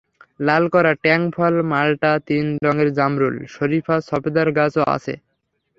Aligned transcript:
লাল 0.39 0.63
কলা, 0.73 0.93
ট্যাং 1.03 1.21
ফল, 1.35 1.55
মাল্টা, 1.71 2.11
তিন 2.27 2.45
রঙের 2.65 2.89
জামরুল, 2.97 3.35
শরিফা, 3.55 3.95
সফেদার 4.09 4.47
গাছও 4.57 4.83
আছে। 4.95 5.13